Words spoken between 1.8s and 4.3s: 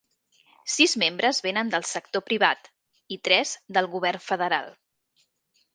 sector privat i tres del govern